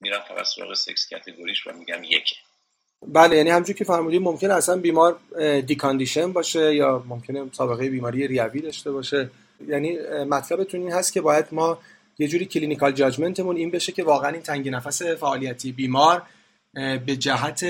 میرم 0.00 0.20
فقط 0.20 0.46
سراغ 0.46 0.74
sex 0.74 1.08
category 1.08 1.54
ش 1.54 1.66
و 1.66 1.72
میگم 1.72 2.04
یکه. 2.04 2.36
بله 3.12 3.36
یعنی 3.36 3.50
همونجور 3.50 3.76
که 3.76 3.84
فرمودیم 3.84 4.22
ممکن 4.22 4.50
اصلا 4.50 4.76
بیمار 4.76 5.16
decondition 5.66 6.32
باشه 6.32 6.74
یا 6.74 7.04
ممکنه 7.08 7.44
سابقه 7.52 7.90
بیماری 7.90 8.26
ریوی 8.26 8.60
داشته 8.60 8.92
باشه. 8.92 9.30
یعنی 9.68 9.98
مطلبتون 10.28 10.80
این 10.80 10.92
هست 10.92 11.12
که 11.12 11.20
باید 11.20 11.44
ما 11.52 11.78
یه 12.18 12.28
جوری 12.28 12.44
clinical 12.44 12.92
judgment 12.92 13.38
مون 13.38 13.56
این 13.56 13.70
بشه 13.70 13.92
که 13.92 14.04
واقعا 14.04 14.30
این 14.30 14.42
تنگی 14.42 14.70
نفس 14.70 15.02
فعالیتی 15.02 15.72
بیمار 15.72 16.22
به 17.06 17.16
جهت 17.18 17.64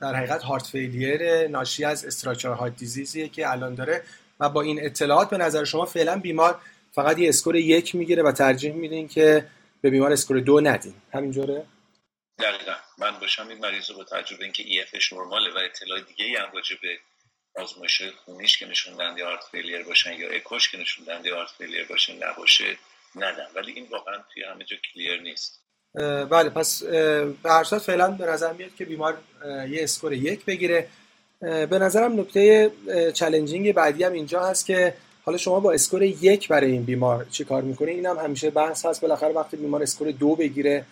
در 0.00 0.14
حقیقت 0.14 0.42
heart 0.42 0.66
failure 0.66 1.48
ناشی 1.48 1.84
از 1.84 2.04
structure 2.04 2.52
heart 2.52 2.76
disease 2.76 3.16
یه 3.16 3.28
که 3.28 3.50
الان 3.50 3.74
داره 3.74 4.02
و 4.40 4.48
با 4.48 4.60
این 4.60 4.84
اطلاعات 4.84 5.30
به 5.30 5.38
نظر 5.38 5.64
شما 5.64 5.84
فعلا 5.84 6.18
بیمار 6.18 6.58
فقط 6.92 7.18
یه 7.18 7.28
score 7.28 7.56
یک 7.56 7.94
می‌گیره 7.94 8.22
و 8.22 8.32
ترجیح 8.32 8.72
میدین 8.72 9.08
که 9.08 9.44
به 9.80 9.90
بیمار 9.90 10.12
score 10.12 10.40
دو 10.40 10.60
ندین. 10.60 10.94
همینجوره؟ 11.12 11.62
دقیقا. 12.38 12.74
من 12.98 13.18
باشم 13.20 13.48
این 13.48 13.58
مریض 13.58 13.90
با 13.90 14.04
تجربه 14.04 14.44
اینکه 14.44 14.62
EF 14.66 14.89
ش 14.89 15.12
نرماله 15.12 15.54
و 15.54 15.58
اطلاع 15.58 16.00
دیگه 16.00 16.24
ای 16.24 16.36
هم 16.36 16.48
راجع 16.54 16.76
به 16.82 16.98
آزمایش 17.62 18.02
خونیش 18.24 18.58
که 18.58 18.66
نشون 18.66 18.96
دهنده 18.96 19.24
heart 19.24 19.44
failure 19.50 19.82
باشن 19.82 20.12
یا 20.12 20.30
اکوش 20.30 20.70
که 20.70 20.78
نشون 20.78 21.04
دهنده 21.04 21.34
heart 21.34 21.50
failure 21.58 21.86
باشه 21.86 22.12
نباشه 22.12 22.76
ندم. 23.16 23.46
ولی 23.54 23.72
این 23.72 23.86
واقعا 23.90 24.16
توی 24.34 24.42
همه 24.42 24.64
جا 24.64 24.76
clear 24.76 25.20
نیست. 25.22 25.60
بله 26.30 26.50
پس 26.50 26.82
به 26.82 27.34
هر 27.44 27.64
صورت 27.64 27.82
فعلا 27.82 28.10
به 28.10 28.26
نظر 28.26 28.52
میاد 28.52 28.74
که 28.74 28.84
بیمار 28.84 29.18
یه 29.44 29.82
score 29.82 30.12
یک 30.12 30.44
بگیره. 30.44 30.88
به 31.40 31.78
نظرم 31.78 32.20
نکته 32.20 32.70
challenging 33.14 33.72
بعدی 33.72 34.04
هم 34.04 34.12
اینجا 34.12 34.44
هست 34.44 34.66
که 34.66 34.94
حالا 35.24 35.38
شما 35.38 35.60
با 35.60 35.72
score 35.72 36.02
یک 36.02 36.48
برای 36.48 36.70
این 36.70 36.84
بیمار 36.84 37.26
چی 37.30 37.44
کار 37.44 37.62
می‌کنه 37.62 37.90
این 37.90 38.06
هم 38.06 38.16
همیشه 38.16 38.50
بحث 38.50 38.86
هست. 38.86 39.00
بالاخره 39.00 39.32
وقتی 39.32 39.56
بیمار 39.56 39.82
score 39.82 40.10
دو 40.10 40.36
بگیره 40.36 40.84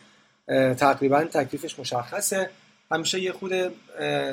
تقریبا 0.79 1.25
تکلیفش 1.25 1.79
مشخصه. 1.79 2.50
همیشه 2.91 3.21
یه 3.21 3.33
خود 3.33 3.50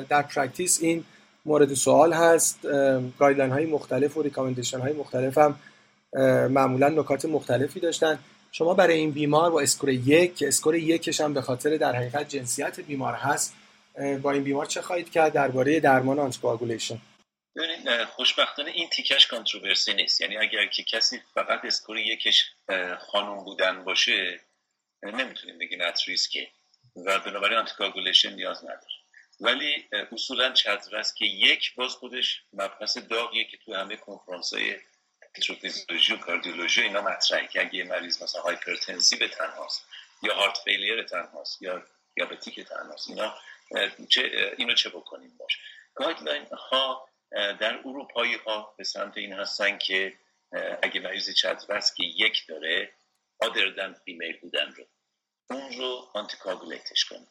در 0.08 0.22
practice 0.22 0.82
این 0.82 1.04
مورد 1.44 1.74
سوال 1.74 2.12
هست. 2.12 2.66
guideline 3.18 3.50
های 3.50 3.66
مختلف 3.66 4.16
و 4.16 4.22
recommendation 4.22 4.80
های 4.80 4.92
مختلف 4.92 5.38
هم 5.38 5.58
معمولا 6.50 6.88
نکات 6.88 7.24
مختلفی 7.24 7.80
داشتن. 7.80 8.18
شما 8.52 8.74
برای 8.74 8.94
این 8.94 9.10
بیمار 9.10 9.50
با 9.50 9.60
score 9.60 9.88
یک 9.88 10.36
که 10.36 10.48
score 10.48 10.74
یکش 10.74 11.20
هم 11.20 11.34
به 11.34 11.42
خاطر 11.42 11.76
در 11.76 11.96
حقیقت 11.96 12.28
جنسیت 12.28 12.80
بیمار 12.80 13.14
هست. 13.14 13.54
با 14.22 14.30
این 14.30 14.44
بیمار 14.44 14.66
چه 14.66 14.82
خواهید 14.82 15.10
کرد 15.10 15.32
درباره 15.32 15.80
درمان 15.80 16.18
anticoagulation 16.18 16.98
خوشبختانه 18.16 18.70
این 18.70 18.88
تیکش 18.88 19.26
controversy 19.26 19.94
نیست. 19.94 20.20
یعنی 20.20 20.36
اگر 20.36 20.66
که 20.66 20.82
کسی 20.82 21.20
فقط 21.34 21.64
score 21.64 21.98
یکش 21.98 22.44
خانم 22.98 23.44
بودن 23.44 23.84
باشه 23.84 24.40
نمی‌تونیم 25.10 25.58
بگیم 25.58 25.80
at 25.80 26.08
risk 26.08 26.40
ه 26.40 26.48
و 26.96 27.18
بنابراین 27.18 27.58
anticoagulation 27.58 28.32
نیاز 28.32 28.64
نداره. 28.64 28.94
ولی 29.40 29.88
اصولا 30.12 30.52
CHADS-VASc 30.52 31.24
یک 31.24 31.74
باز 31.74 31.92
خودش 31.92 32.42
مبحث 32.52 32.98
داغیه 32.98 33.44
که 33.44 33.56
تو 33.56 33.74
همه 33.74 33.96
کنفرانس 33.96 34.54
های 34.54 34.76
و 36.10 36.16
cardiology 36.16 36.82
اینا 36.82 37.00
مطرحه 37.02 37.48
که 37.48 37.60
اگه 37.60 37.84
مریض 37.84 38.22
مثلا 38.22 38.42
hypertensive 38.42 39.28
تنهاست 39.28 39.86
یا 40.22 40.34
heart 40.34 40.58
failure 40.64 41.02
تنهاست 41.02 41.62
یا 41.62 41.82
diabetic 42.14 42.60
تنهاست 42.60 43.10
اینا 43.10 43.34
چه 44.08 44.52
اینو 44.58 44.74
چه 44.74 44.88
بکنیم 44.88 45.36
باش؟ 45.38 45.58
guideline 45.94 46.46
ها 46.70 47.08
در 47.32 47.78
اروپایی 47.78 48.34
ها 48.34 48.74
به 48.78 48.84
سمت 48.84 49.18
این 49.18 49.32
هستن 49.32 49.78
که 49.78 50.12
اگه 50.82 51.00
مریض 51.00 51.34
CHADS-VASc 51.34 52.04
یک 52.04 52.46
داره 52.48 52.92
other 53.44 53.71
than 53.71 53.92
female 54.04 54.36
بودن 54.40 54.74
رو. 54.76 54.84
اون 55.50 55.72
رو 55.72 56.10
anticoagulate 56.14 56.92
ش 56.92 57.04
کنه 57.04 57.26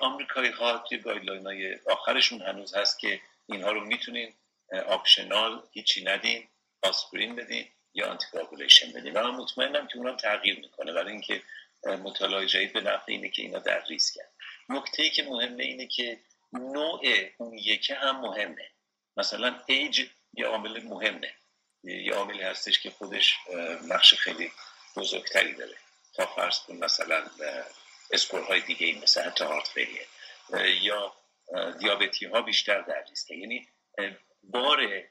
آمریکایی 0.00 0.50
ها 0.50 0.78
توی 0.78 0.98
guideline 0.98 1.46
های 1.46 1.78
آخرشون 1.90 2.42
هنوز 2.42 2.74
هست 2.74 2.98
که 2.98 3.20
اینها 3.46 3.72
رو 3.72 3.84
می‌تونین 3.84 4.34
optional 4.86 5.62
هیچی 5.72 6.04
ندین 6.04 6.48
آسپرین 6.82 7.36
بدین 7.36 7.68
یا 7.94 8.10
anticoagulation 8.10 8.92
بدین 8.92 9.12
و 9.12 9.22
من 9.22 9.30
مطمئنم 9.30 9.86
که 9.86 9.98
اونا 9.98 10.16
تغییر 10.16 10.60
می‌کنه 10.60 10.92
برای 10.92 11.12
اینکه 11.12 11.42
مطالعه 11.86 12.46
جدید 12.46 12.72
به 12.72 12.80
نفع 12.80 13.04
اینه 13.06 13.28
که 13.28 13.42
اینا 13.42 13.58
در 13.58 13.84
ریسک 13.84 14.20
نکته 14.68 15.02
ای 15.02 15.10
که 15.10 15.22
مهمه 15.22 15.64
اینه 15.64 15.86
که 15.86 16.20
نوع 16.52 17.00
اون 17.38 17.58
یکه 17.58 17.94
هم 17.94 18.20
مهمه. 18.20 18.70
مثلا 19.16 19.60
ایج 19.66 20.06
یه 20.32 20.46
عامل 20.46 20.82
مهمه. 20.82 21.34
یه 21.84 22.12
عاملی 22.14 22.42
هستش 22.42 22.80
که 22.80 22.90
خودش 22.90 23.36
نقش 23.88 24.14
خیلی 24.14 24.52
بزرگتری 24.96 25.54
داره. 25.54 25.76
تا 26.14 26.26
فرض 26.26 26.58
کن 26.58 26.76
مثلا 26.76 27.30
score 28.10 28.46
های 28.46 28.60
دیگه 28.60 28.86
این 28.86 29.02
مثل 29.02 29.22
حتی 29.22 29.44
heart 29.44 29.70
یا 30.82 31.14
دیابتی 31.80 32.26
ها 32.26 32.42
بیشتر 32.42 32.80
در 32.80 33.04
ریسکه. 33.10 33.34
یعنی 33.34 33.68
بار 34.42 35.02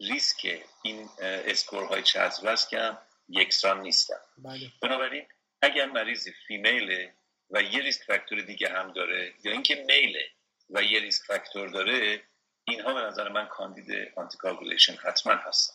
ریسک 0.00 0.62
این 0.82 1.08
score 1.20 2.02
های 2.02 2.68
CHADS-VASc 2.68 2.78
هم 2.78 2.98
یکسان 3.28 3.80
نیستن. 3.80 4.20
بله. 4.38 4.70
بنابراین 4.82 5.26
اگر 5.62 5.86
مریضی 5.86 6.32
female 6.46 7.04
ه 7.04 7.14
و 7.50 7.62
یه 7.62 7.80
risk 7.80 8.02
factor 8.04 8.40
دیگه 8.40 8.68
هم 8.68 8.92
داره 8.92 9.34
یا 9.44 9.52
اینکه 9.52 9.74
male 9.74 10.17
ه 10.17 10.28
و 10.70 10.82
یه 10.82 11.00
risk 11.00 11.26
factor 11.26 11.68
داره 11.68 12.22
اینها 12.64 12.94
به 12.94 13.00
نظر 13.00 13.28
من 13.28 13.46
کاندید 13.46 14.12
anticoagulation 14.16 14.94
حتما 14.94 15.32
هستن. 15.32 15.74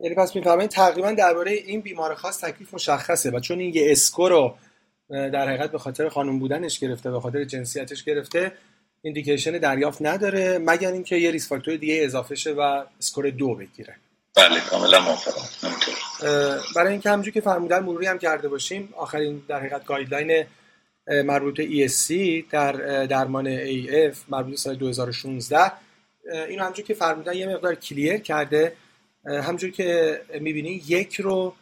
یعنی 0.00 0.14
پس 0.14 0.36
میفرمایید 0.36 0.70
تقریبا 0.70 1.12
درباره 1.12 1.52
این 1.52 1.80
بیمار 1.80 2.14
خاص 2.14 2.40
تکلیف 2.40 2.74
مشخصه 2.74 3.30
و 3.30 3.40
چون 3.40 3.58
این 3.58 3.74
یه 3.74 3.92
score 3.92 4.28
رو 4.28 4.54
در 5.08 5.48
حقیقت 5.48 5.72
به 5.72 5.78
خاطر 5.78 6.08
خانم 6.08 6.38
بودنش 6.38 6.78
گرفته 6.78 7.10
به 7.10 7.20
خاطر 7.20 7.44
جنسیتش 7.44 8.04
گرفته 8.04 8.52
indication 9.02 9.50
دریافت 9.50 10.02
نداره 10.02 10.58
مگر 10.58 10.92
اینکه 10.92 11.16
یه 11.16 11.30
risk 11.30 11.48
factor 11.48 11.76
دیگه 11.76 12.04
اضافه 12.04 12.34
شه 12.34 12.52
و 12.52 12.84
score 12.98 13.30
دو 13.30 13.54
بگیره. 13.54 13.94
بله 14.36 14.60
کاملا 14.60 15.00
موافقم. 15.00 15.42
برای 16.76 16.92
اینکه 16.92 17.10
همونجوری 17.10 17.32
که 17.32 17.40
فرمودن 17.40 17.78
مروری 17.78 18.06
هم 18.06 18.18
کرده 18.18 18.48
باشیم 18.48 18.94
آخرین 18.96 19.42
در 19.48 19.60
حقیقت 19.60 19.84
guideline 19.84 20.44
مربوط 21.08 21.60
ESC 21.60 22.12
در 22.50 22.72
درمان 23.06 23.66
AF 23.66 24.16
مربوط 24.28 24.58
سال 24.58 24.74
2016 24.74 25.72
اینو 26.48 26.62
همونجوری 26.62 26.88
که 26.88 26.94
فرمودن 26.94 27.34
یه 27.34 27.48
مقدار 27.48 27.74
clear 27.74 28.16
کرده. 28.16 28.72
همونجوری 29.26 29.72
که 29.72 30.20
می‌بینی 30.40 30.82
یک 30.86 31.20
رو 31.20 31.54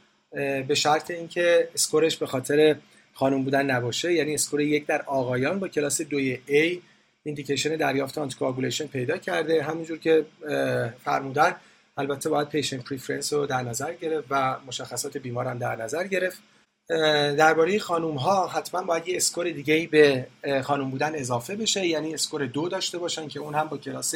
به 0.69 0.75
شرط 0.75 1.11
اینکه 1.11 1.69
score 1.75 2.05
ش 2.05 2.17
به 2.17 2.27
خاطر 2.27 2.77
خانم 3.15 3.45
بودن 3.45 3.71
نباشه 3.71 4.13
یعنی 4.13 4.35
score 4.35 4.61
یک 4.61 4.87
در 4.87 5.03
آقایان 5.03 5.59
با 5.59 5.69
کلاس 5.69 6.01
دوی 6.01 6.39
A 6.49 6.79
indication 7.25 7.77
دریافت 7.77 8.19
anticoagulation 8.19 8.87
پیدا 8.87 9.19
کرده. 9.19 9.63
همونجور 9.63 9.99
که 9.99 10.27
فرمودن 11.05 11.57
البته 11.97 12.29
باید 12.29 12.49
patient 12.49 12.85
preference 12.85 13.33
رو 13.33 13.47
در 13.47 13.63
نظر 13.63 13.95
گرفت 13.95 14.27
و 14.31 14.57
مشخصات 14.67 15.17
بیمار 15.17 15.47
هم 15.47 15.59
در 15.59 15.77
نظر 15.77 16.07
گرفت. 16.07 16.39
درباره 17.39 17.79
خانوم 17.79 18.17
ها 18.17 18.47
حتما 18.47 18.83
باید 18.83 19.09
یه 19.09 19.17
score 19.17 19.51
دیگه 19.51 19.89
به 19.91 20.27
خانوم 20.63 20.91
بودن 20.91 21.15
اضافه 21.15 21.57
بشه 21.57 21.87
یعنی 21.87 22.15
score 22.15 22.47
دو 22.47 22.69
داشته 22.69 22.99
باشن 22.99 23.29
که 23.29 23.41
اون 23.41 23.55
هم 23.55 23.69
با 23.69 23.79
کلاس 23.79 24.15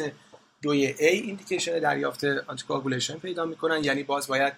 دوی 0.62 0.92
A 0.92 1.02
indication 1.02 1.78
دریافت 1.78 2.24
anticoagulation 2.24 3.18
پیدا 3.18 3.44
می‌کنن. 3.44 3.84
یعنی 3.84 4.02
باز 4.02 4.26
باید 4.26 4.52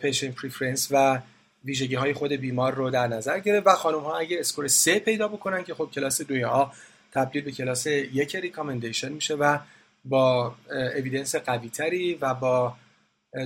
patient 0.00 0.34
preference 0.34 0.88
و 0.90 1.20
ویژگی 1.64 1.94
های 1.94 2.12
خود 2.12 2.32
بیمار 2.32 2.74
رو 2.74 2.90
در 2.90 3.06
نظر 3.06 3.38
گرفت 3.38 3.66
و 3.66 3.70
خانم 3.70 3.98
ها 3.98 4.18
اگه 4.18 4.40
score 4.40 4.68
3 4.68 4.98
پیدا 4.98 5.28
بکنن 5.28 5.64
که 5.64 5.74
خب 5.74 5.88
کلاس 5.92 6.22
دوی 6.22 6.42
A 6.42 6.72
تبدیل 7.12 7.42
به 7.42 7.52
کلاس 7.52 7.86
یک 7.86 8.36
recommendation 8.36 9.12
میشه 9.12 9.34
و 9.34 9.58
با 10.04 10.54
evidence 10.96 11.34
قوی 11.34 11.68
تری 11.68 12.14
و 12.14 12.34
با 12.34 12.76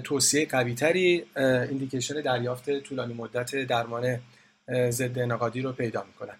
توصیه 0.05 0.47
قوی 0.47 0.75
تری 0.75 1.25
indication 1.37 2.21
دریافت 2.21 2.81
طولانی 2.81 3.15
مدت 3.15 3.57
درمان 3.57 4.21
ضد 4.91 5.19
انعقادی 5.19 5.61
رو 5.61 5.73
پیدا 5.73 6.05
می‌کنن. 6.05 6.37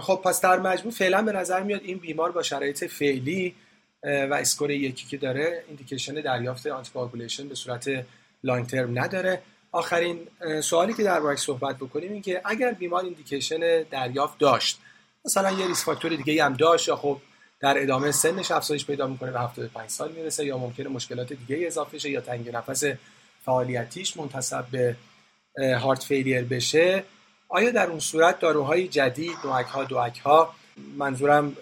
خب 0.00 0.20
پس 0.24 0.40
در 0.40 0.58
مجموع 0.58 0.94
فعلا 0.94 1.22
به 1.22 1.32
نظر 1.32 1.62
میاد 1.62 1.80
این 1.84 1.98
بیمار 1.98 2.32
با 2.32 2.42
شرایط 2.42 2.84
فعلی 2.84 3.54
و 4.04 4.34
score 4.34 4.70
یکی 4.70 5.06
که 5.06 5.16
داره 5.16 5.64
indication 5.68 6.14
دریافت 6.14 6.66
anticoagulation 6.66 7.48
به 7.48 7.54
صورت 7.54 7.90
long 8.44 8.66
term 8.66 8.98
نداره. 8.98 9.42
آخرین 9.72 10.28
سوالی 10.62 10.94
که 10.94 11.02
در 11.02 11.36
صحبت 11.36 11.76
بکنیم 11.76 12.12
این 12.12 12.22
که 12.22 12.42
اگر 12.44 12.72
بیمار 12.72 13.04
indication 13.04 13.82
دریافت 13.82 14.38
داشت 14.38 14.78
مثلا 15.24 15.50
یه 15.50 15.66
risk 15.66 15.84
factor 15.84 16.16
دیگه 16.16 16.44
هم 16.44 16.54
داشت 16.54 16.88
یا 16.88 16.96
خب 16.96 17.18
در 17.60 17.82
ادامه 17.82 18.10
سنش 18.10 18.50
افزایش 18.50 18.86
پیدا 18.86 19.06
می‌کنه 19.06 19.30
به 19.30 19.40
75 19.40 19.90
سال 19.90 20.12
می‌رسه 20.12 20.44
یا 20.44 20.58
ممکنه 20.58 20.88
مشکلات 20.88 21.32
دیگه 21.32 21.66
اضافه 21.66 21.98
شه 21.98 22.10
یا 22.10 22.20
تنگی 22.20 22.48
نفس 22.48 22.84
فعالیتیش 23.44 24.16
منتصب 24.16 24.64
به 24.70 24.96
هارت 25.58 26.02
فیلیر 26.02 26.44
بشه 26.44 27.04
آیا 27.48 27.70
در 27.70 27.86
اون 27.86 28.00
صورت 28.00 28.38
داروهای 28.38 28.88
جدید 28.88 29.36
نوک 29.44 29.66
ها 29.66 29.84
دوک 29.84 30.18
ها 30.18 30.54
منظورم 30.76 31.56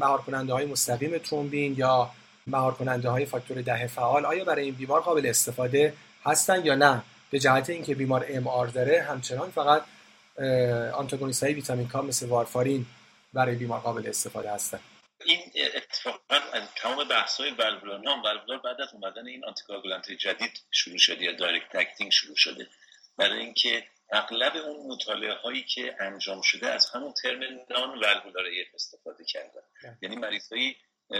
مهار 0.00 0.22
کننده 0.22 0.52
های 0.52 0.66
مستقیم 0.66 1.18
ترومبین 1.18 1.74
یا 1.78 2.10
مهار 2.46 2.74
کننده 2.74 3.08
های 3.08 3.26
فاکتور 3.26 3.62
ده 3.62 3.86
فعال 3.86 4.26
آیا 4.26 4.44
برای 4.44 4.64
این 4.64 4.74
بیمار 4.74 5.00
قابل 5.00 5.26
استفاده 5.26 5.94
هستن 6.24 6.66
یا 6.66 6.74
نه؟ 6.74 7.02
به 7.30 7.38
جهت 7.38 7.70
اینکه 7.70 7.94
بیمار 7.94 8.26
ام 8.28 8.46
آر 8.46 8.66
داره 8.66 9.02
همچنان 9.02 9.50
فقط 9.50 9.82
آنتاگونیست 10.94 11.42
های 11.42 11.52
ویتامین 11.52 11.88
کا 11.88 12.02
مثل 12.02 12.26
وارفارین 12.26 12.86
برای 13.32 13.54
بیمار 13.54 13.80
قابل 13.80 14.08
استفاده 14.08 14.50
هستن. 14.50 14.80
این 15.24 15.38
اتفاقا 15.76 16.40
تمام 16.76 17.08
بحث 17.08 17.40
های 17.40 17.50
والولار 17.50 18.00
نام 18.00 18.22
بعد 18.22 18.80
از 18.80 18.88
اومدن 18.94 19.26
این 19.26 19.44
anticoagulant 19.44 20.12
جدید 20.12 20.62
شروع 20.70 20.98
شده 20.98 21.24
یا 21.24 21.32
direct 21.32 21.74
acting 21.74 22.12
شروع 22.12 22.36
شده. 22.36 22.66
برای 23.16 23.38
اینکه 23.38 23.84
اغلب 24.10 24.56
اون 24.56 24.86
مطالعه 24.92 25.34
هایی 25.34 25.62
که 25.62 25.96
انجام 26.00 26.42
شده 26.42 26.70
از 26.70 26.90
همون 26.90 27.12
term 27.12 27.40
non 27.70 28.00
valvular 28.00 28.66
استفاده 28.74 29.24
کردن. 29.24 29.62
یعنی 30.02 30.16
مریضایی 30.16 30.76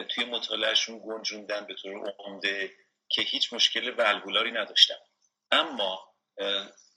توی 0.09 0.25
مطالعهشون 0.25 1.03
گنجوندن 1.07 1.67
به 1.67 1.75
طور 1.75 2.15
عمده 2.19 2.73
که 3.09 3.23
هیچ 3.23 3.53
مشکل 3.53 3.91
والولاری 3.91 4.53
نداشتن. 4.53 4.95
اما 5.51 6.15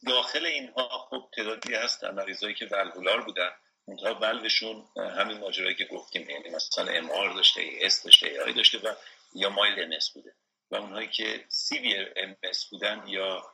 داخل 0.07 0.45
اینها 0.45 1.07
خب 1.09 1.29
تعدادی 1.35 1.75
هست 1.75 2.03
مریضایی 2.03 2.55
که 2.55 2.65
ولولار 2.65 3.21
بودن. 3.21 3.49
اونها 3.85 4.13
ولوشون 4.13 4.87
همین 4.97 5.37
ماجرایی 5.37 5.75
که 5.75 5.85
گفتیم 5.85 6.29
یعنی 6.29 6.49
مثلا 6.49 6.91
ام 6.91 7.35
داشته 7.35 7.61
اس 7.81 8.03
داشته 8.03 8.27
ای 8.45 8.53
داشته 8.53 8.77
و 8.77 8.93
یا 9.35 9.49
مایل 9.49 9.79
ام 9.83 9.99
بوده. 10.13 10.35
و 10.71 10.75
اونهایی 10.75 11.07
که 11.07 11.45
سیویر 11.49 12.13
ام 12.15 12.35
بودن 12.71 13.07
یا 13.07 13.45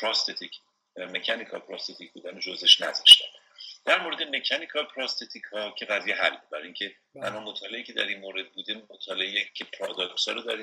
پراستتیک 0.00 0.60
مکانیکال 1.06 1.60
پراستتیک 1.60 2.12
بودن 2.12 2.38
جزش 2.40 2.80
نذاشتن. 2.80 3.24
در 3.84 4.02
مورد 4.02 4.22
مکانیکال 4.22 4.84
پراستتیک 4.84 5.42
ها 5.44 5.70
که 5.70 5.84
قضیه 5.84 6.14
حل 6.14 6.36
برای 6.52 6.64
اینکه 6.64 6.94
تنها 7.14 7.40
مطالعه 7.40 7.82
که 7.82 7.92
در 7.92 8.06
این 8.06 8.20
مورد 8.20 8.52
بوده 8.52 8.82
مطالعه 8.90 9.44
که 9.54 9.64
پرادکس 9.64 10.28
رو 10.28 10.40
در 10.40 10.56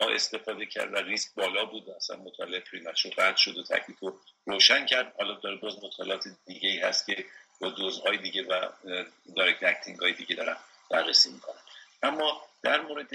ما 0.00 0.08
استفاده 0.10 0.66
کرد 0.66 0.92
و 0.92 0.96
ریسک 0.96 1.34
بالا 1.34 1.64
بود 1.64 1.90
اصلا 1.90 2.16
مطالعه 2.16 2.60
پریمچور 2.60 3.12
قطع 3.12 3.36
شد 3.36 3.58
و 3.58 3.62
تکلیف 3.62 3.98
رو 4.00 4.20
روشن 4.46 4.86
کرد. 4.86 5.14
حالا 5.18 5.34
داره 5.34 5.56
باز 5.56 5.84
مطالعات 5.84 6.24
دیگه 6.46 6.68
ای 6.68 6.78
هست 6.78 7.06
که 7.06 7.24
با 7.60 7.68
دوزهای 7.68 8.18
دیگه 8.18 8.42
و 8.42 8.68
direct 9.36 9.62
acting 9.62 9.98
های 9.98 10.12
دیگه 10.12 10.36
دارن 10.36 10.56
بررسی 10.90 11.32
می‌کنن. 11.32 11.60
اما 12.02 12.42
در 12.62 12.80
مورد 12.80 13.10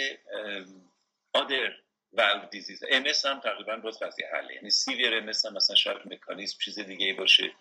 other 1.34 1.74
valve 2.14 2.46
disease 2.46 2.84
MS 2.90 3.04
هم 3.26 3.40
تقریبا 3.40 3.76
باز 3.76 4.00
قضیه 4.00 4.28
حله. 4.34 4.54
یعنی 4.54 4.70
severe 4.70 5.14
MS 5.14 5.30
هم 5.46 5.54
مثلا 5.54 5.76
شاید 5.76 5.98
مکانیزم 6.06 6.58
چیز 6.60 6.80
دیگه 6.80 7.06
ای 7.06 7.14
باشه 7.14 7.52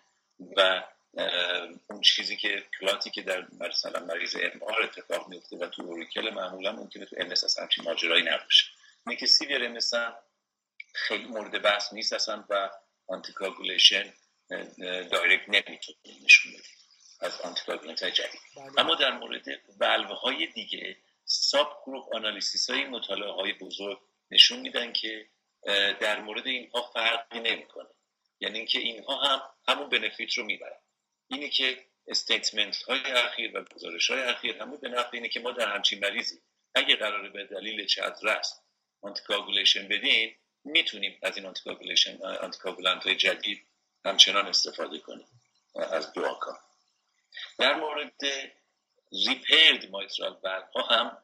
و 0.57 0.83
اون 1.89 2.01
چیزی 2.01 2.37
که 2.37 2.63
clot 2.79 3.03
ی 3.03 3.09
که 3.09 3.21
در 3.21 3.47
مثلا 3.59 4.05
مریض 4.05 4.35
ام 4.35 4.61
اتفاق 4.83 5.27
میفته 5.27 5.57
و 5.57 5.67
تو 5.67 5.81
auricle 5.81 6.29
معمولا 6.29 6.71
ممکنه 6.71 7.05
تو 7.05 7.15
MS 7.19 7.59
همچین 7.59 7.83
ماجرایی 7.83 8.23
نباشه. 8.23 8.65
اینه 9.07 9.19
که 9.19 9.25
severe 9.25 9.67
مثلا 9.67 10.15
خیلی 10.93 11.25
مورد 11.25 11.61
بحث 11.61 11.93
نیست 11.93 12.13
اصلا 12.13 12.43
و 12.49 12.69
anticoagulation 13.07 14.13
direct 15.11 15.49
نمی‌تونه 15.49 15.97
نشون 16.23 16.51
بده 16.53 16.63
از 17.21 17.41
anticoagulant 17.41 18.03
های 18.03 18.11
جدید. 18.11 18.41
بله. 18.55 18.79
اما 18.79 18.95
در 18.95 19.11
مورد 19.11 19.45
ولوه 19.79 20.19
های 20.19 20.47
دیگه 20.47 20.97
subgroup 21.25 22.15
analysis 22.15 22.69
های 22.69 22.85
مطالعه 22.85 23.31
های 23.31 23.53
بزرگ 23.53 23.99
نشون 24.31 24.59
میدن 24.59 24.93
که 24.93 25.29
در 25.99 26.21
مورد 26.21 26.47
اینها 26.47 26.81
فرقی 26.81 27.39
نمی‌کنه. 27.39 27.89
یعنی 28.39 28.57
اینکه 28.57 28.79
اینها 28.79 29.23
هم 29.23 29.41
همون 29.67 29.89
benefit 29.89 30.33
رو 30.33 30.45
می‌برن. 30.45 30.79
اینی 31.27 31.49
که 31.49 31.85
statement 32.07 32.75
های 32.83 32.99
اخیر 32.99 33.57
و 33.57 33.63
گزارش 33.63 34.09
های 34.11 34.21
اخیر 34.21 34.57
همون 34.57 34.77
به 34.77 34.89
نفع 34.89 35.09
اینه 35.13 35.29
که 35.29 35.39
ما 35.39 35.51
در 35.51 35.73
همچین 35.75 35.99
مریضی 35.99 36.41
اگه 36.75 36.95
قراره 36.95 37.29
به 37.29 37.43
دلیل 37.43 37.85
CHADS-VASc 37.85 38.59
anticoagulation 39.01 39.87
بدیم 39.87 40.35
می‌تونیم 40.63 41.19
از 41.21 41.37
این 41.37 41.45
anticoagulation 41.45 42.23
anticoagulant 42.23 43.03
های 43.03 43.15
جدید 43.15 43.65
همچنان 44.05 44.47
استفاده 44.47 44.99
کنیم 44.99 45.27
از 45.75 46.13
DOAC 46.13 46.50
ها 46.50 46.59
در 47.57 47.73
مورد 47.73 48.21
repaired 49.27 49.89
mitral 49.89 50.37
ها 50.75 50.81
هم 50.81 51.17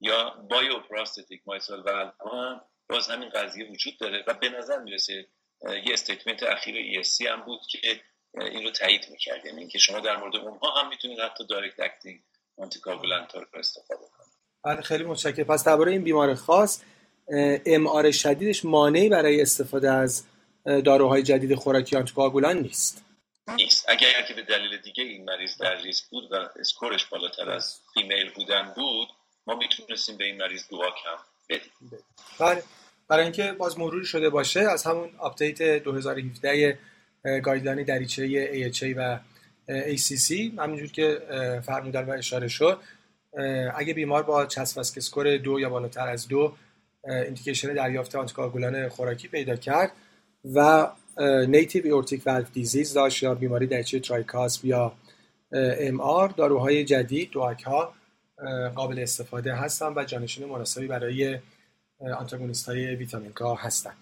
یا 0.00 0.30
bioprosthetic 0.50 1.40
mitral 1.46 2.12
ها 2.20 2.50
هم 2.50 2.60
باز 2.88 3.08
همین 3.08 3.28
قضیه 3.28 3.70
وجود 3.70 3.98
داره 3.98 4.24
و 4.26 4.34
به 4.34 4.48
نظر 4.48 4.78
می‌رسه 4.78 5.26
یه 5.62 5.92
statement 5.92 6.42
اخیر 6.42 7.02
ESC 7.02 7.26
هم 7.26 7.40
بود 7.40 7.60
که 7.70 8.00
این 8.40 8.64
رو 8.64 8.70
تایید 8.70 9.06
می‌کرد. 9.10 9.46
یعنی 9.46 9.60
اینکه 9.60 9.78
شما 9.78 10.00
در 10.00 10.16
مورد 10.16 10.36
اونها 10.36 10.80
هم 10.80 10.88
می‌تونید 10.88 11.20
حتی 11.20 11.46
direct 11.46 11.80
acting 11.80 12.20
anticoagulant 12.58 13.34
رو 13.34 13.46
استفاده 13.54 14.00
کنید. 14.18 14.32
بله 14.64 14.80
خیلی 14.80 15.04
متشکرم. 15.04 15.44
پس 15.44 15.64
درباره 15.64 15.92
این 15.92 16.04
بیمار 16.04 16.34
خاص 16.34 16.82
MR 17.66 18.10
شدیدش 18.10 18.64
مانعی 18.64 19.08
برای 19.08 19.40
استفاده 19.42 19.90
از 19.90 20.24
داروهای 20.64 21.22
جدید 21.22 21.54
خوراکی 21.54 21.96
anticoagulant 21.96 22.58
نیست. 22.58 23.04
نیست. 23.56 23.88
اگر 23.88 24.22
که 24.28 24.34
به 24.34 24.42
دلیل 24.42 24.76
دیگه 24.76 25.04
این 25.04 25.24
مریض 25.24 25.56
در 25.56 25.76
ریسک 25.76 26.04
بود 26.10 26.32
و 26.32 26.48
score 26.60 26.91
ش 26.91 27.04
بالاتر 27.04 27.50
از 27.50 27.80
female 27.94 28.32
بودن 28.32 28.72
بود 28.76 29.08
ما 29.46 29.54
می‌تونستیم 29.54 30.16
به 30.16 30.24
این 30.24 30.36
مریض 30.36 30.68
DOAC 30.70 30.90
هم 30.90 31.22
بدیم 31.48 32.02
بله. 32.40 32.62
برای 33.08 33.22
اینکه 33.22 33.52
باز 33.52 33.78
مروری 33.78 34.06
شده 34.06 34.30
باشه 34.30 34.60
از 34.60 34.84
همون 34.84 35.10
update 35.18 35.62
2017 35.62 36.78
guideline 37.42 37.82
دریچه 37.82 38.70
AHA 38.70 38.94
و 38.96 39.18
ACC 39.68 40.30
همینجور 40.58 40.88
که 40.92 41.22
فرمودن 41.66 42.04
و 42.04 42.10
اشاره 42.10 42.48
شد 42.48 42.80
اگه 43.74 43.94
بیمار 43.94 44.22
با 44.22 44.46
CHADS-VASc 44.46 44.78
score 44.78 45.36
دو 45.36 45.60
یا 45.60 45.68
بالاتر 45.68 46.08
از 46.08 46.28
دو 46.28 46.52
indication 47.04 47.74
دریافت 47.74 48.14
anticoagulant 48.14 48.88
خوراکی 48.88 49.28
پیدا 49.28 49.56
کرد 49.56 49.92
و 50.54 50.88
native 51.48 51.84
aortic 51.84 52.22
valve 52.26 52.52
disease 52.52 52.94
داشت 52.94 53.22
یا 53.22 53.34
بیماری 53.34 53.66
دریچه 53.66 54.00
tricuspid 54.00 54.64
یا 54.64 54.92
MR 55.52 56.28
داروهای 56.28 56.84
جدید 56.84 57.30
DOAC 57.30 57.62
ها 57.62 57.94
قابل 58.74 58.98
استفاده 58.98 59.54
هستن 59.54 59.92
و 59.96 60.04
جانشین 60.04 60.48
مناسبی 60.48 60.86
برای 60.86 61.38
آنتاگونیست 62.18 62.68
های 62.68 62.94
ویتامین 62.94 63.32
K 63.32 63.54
هستن 63.54 63.92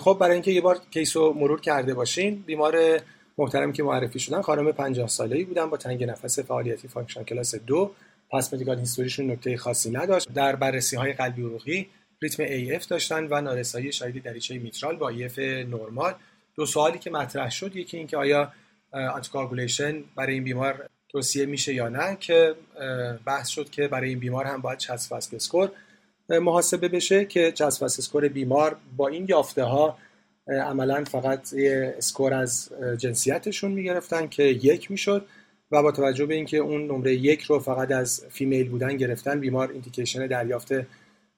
خب 0.00 0.16
برای 0.20 0.32
اینکه 0.32 0.50
یه 0.50 0.60
بار 0.60 0.80
case 0.90 1.16
رو 1.16 1.32
مرور 1.32 1.60
کرده 1.60 1.94
باشین 1.94 2.44
بیمار 2.46 3.00
محترم 3.40 3.72
که 3.72 3.82
معرفی 3.82 4.18
شدن 4.18 4.42
خانم 4.42 4.72
50 4.72 5.08
ساله 5.08 5.36
ای 5.36 5.44
بودن 5.44 5.70
با 5.70 5.76
تنگی 5.76 6.04
نفس 6.04 6.38
فعالیتی 6.38 6.88
function 6.88 7.22
class 7.22 7.54
دو. 7.54 7.90
past 8.32 8.54
medical 8.54 8.78
history 8.78 9.11
شون 9.11 9.30
نکته 9.30 9.56
خاصی 9.56 9.90
نداشت. 9.90 10.32
در 10.32 10.56
بررسی 10.56 10.96
های 10.96 11.12
قلبی 11.12 11.42
عروقی 11.42 11.88
ریتم 12.22 12.46
AF 12.46 12.86
داشتن 12.86 13.26
و 13.30 13.40
نارسایی 13.40 13.92
شدید 13.92 14.22
دریچه 14.22 14.58
میترال 14.58 14.96
با 14.96 15.12
EF 15.12 15.38
نرمال. 15.38 16.14
دو 16.56 16.66
سوالی 16.66 16.98
که 16.98 17.10
مطرح 17.10 17.50
شد 17.50 17.76
یکی 17.76 17.96
اینکه 17.96 18.16
آیا 18.16 18.52
anticoagulation 18.92 20.04
برای 20.16 20.34
این 20.34 20.44
بیمار 20.44 20.89
توصیه 21.12 21.46
میشه 21.46 21.74
یا 21.74 21.88
نه 21.88 22.16
که 22.20 22.54
بحث 23.26 23.48
شد 23.48 23.70
که 23.70 23.88
برای 23.88 24.08
این 24.08 24.18
بیمار 24.18 24.44
هم 24.44 24.60
باید 24.60 24.78
CHADS-VASc 24.78 25.14
score 25.14 25.70
محاسبه 26.28 26.88
بشه 26.88 27.24
که 27.24 27.52
CHADS-VASc 27.52 27.84
score 27.84 28.28
بیمار 28.28 28.76
با 28.96 29.08
این 29.08 29.26
یافته 29.28 29.64
ها 29.64 29.98
عملا 30.48 31.04
فقط 31.04 31.54
score 31.96 32.34
از 32.34 32.70
جنسیتشون 32.98 33.72
می‌گرفتن 33.72 34.28
که 34.28 34.42
یک 34.42 34.90
می‌شد 34.90 35.26
و 35.70 35.82
با 35.82 35.92
توجه 35.92 36.26
به 36.26 36.34
اینکه 36.34 36.56
اون 36.56 36.86
نمره 36.86 37.14
یک 37.14 37.42
رو 37.42 37.58
فقط 37.58 37.90
از 37.92 38.24
female 38.30 38.68
بودن 38.68 38.96
گرفتن 38.96 39.40
بیمار 39.40 39.70
indication 39.70 40.26
دریافت 40.26 40.72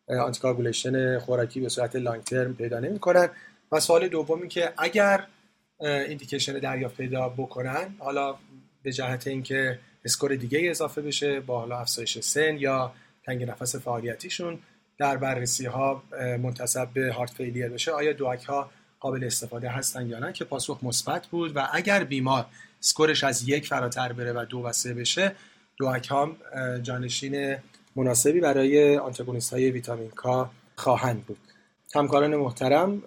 anticoagulation 0.09 1.18
خوراکی 1.18 1.61
به 1.61 1.68
صورت 1.68 1.96
long 1.96 2.22
term 2.22 2.55
پیدا 2.54 2.80
نمی‌کنن. 2.80 3.28
و 3.72 3.80
سوال 3.80 4.08
دومی 4.08 4.48
که 4.48 4.72
اگر 4.78 5.26
indication 5.81 6.59
دریافت 6.58 6.96
پیدا 6.96 7.28
بکنن 7.28 7.94
حالا 7.98 8.37
به 8.83 8.92
جهت 8.92 9.27
اینکه 9.27 9.79
اسکور 10.05 10.35
دیگه 10.35 10.71
اضافه 10.71 11.03
بشه 11.03 11.40
با 11.40 11.61
حالا 11.61 11.79
افزایش 11.79 12.18
سن 12.18 12.57
یا 12.57 12.92
تنگ 13.27 13.45
نفس 13.45 13.77
فعالیتیشون 13.77 14.59
در 14.99 15.16
بررسی 15.16 15.66
ها 15.66 16.03
منتصب 16.21 16.88
به 16.95 17.12
هارت 17.12 17.31
فیلیر 17.31 17.68
بشه 17.68 17.92
آیا 17.92 18.12
دوک 18.12 18.45
ها 18.45 18.71
قابل 19.01 19.25
استفاده 19.25 19.68
هستن 19.68 20.09
یا 20.09 20.18
نه؟ 20.18 20.33
که 20.33 20.45
پاسخ 20.45 20.79
مثبت 20.83 21.27
بود 21.27 21.57
و 21.57 21.68
اگر 21.73 22.05
بیمار 22.05 22.47
سکورش 22.81 23.25
از 23.25 23.49
یک 23.49 23.66
فراتر 23.66 24.12
بره 24.12 24.33
و 24.33 24.45
دو 24.45 24.59
و 24.59 24.73
سه 24.73 24.95
بشه 24.95 25.33
دوک 25.77 26.09
ها 26.09 26.37
جانشین 26.83 27.57
مناسبی 27.97 28.40
برای 28.40 28.99
آنتاگونیست 28.99 29.53
های 29.53 29.71
ویتامین 29.71 30.11
کا 30.11 30.51
خواهند 30.77 31.25
بود. 31.27 31.38
همکاران 31.95 32.37
محترم 32.37 33.03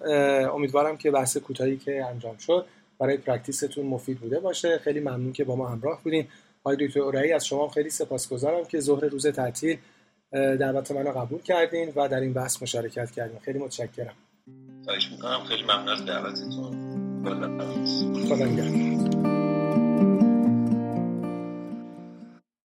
امیدوارم 0.54 0.96
که 0.96 1.10
بحث 1.10 1.36
کوتاهی 1.36 1.76
که 1.76 2.04
انجام 2.04 2.36
شد 2.36 2.66
برای 2.98 3.16
پرکتیستون 3.16 3.86
مفید 3.86 4.20
بوده 4.20 4.40
باشه. 4.40 4.78
خیلی 4.78 5.00
ممنون 5.00 5.32
که 5.32 5.44
با 5.44 5.56
ما 5.56 5.68
همراه 5.68 6.00
بودین. 6.04 6.26
آقای 6.64 6.86
دکتر 6.86 7.00
اورایی 7.00 7.32
از 7.32 7.46
شما 7.46 7.68
خیلی 7.68 7.90
سپاسگزارم 7.90 8.64
که 8.64 8.80
ظهر 8.80 9.04
روز 9.04 9.26
تعطیل 9.26 9.78
دعوت 10.32 10.90
منو 10.90 11.12
قبول 11.12 11.42
کردین 11.42 11.92
و 11.96 12.08
در 12.08 12.20
این 12.20 12.32
بحث 12.32 12.62
مشارکت 12.62 13.10
کردین. 13.10 13.38
خیلی 13.38 13.58
متشکرم. 13.58 14.14
خواهش 14.84 15.10
می‌کنم. 15.12 15.44
خیلی 15.44 15.62
ممنون 15.62 15.88
از 15.88 16.06
دعوتتون. 16.06 16.96
خدا 18.28 18.44
نگهدار. 18.44 18.95